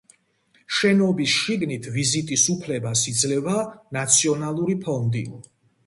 [0.77, 3.57] შენობის შიგნით ვიზიტის უფლებას იძლევა
[4.01, 5.29] ნაციონალური ფონდი.